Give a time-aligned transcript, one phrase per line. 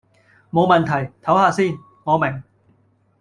[0.49, 2.41] 無問題，抖下先，我明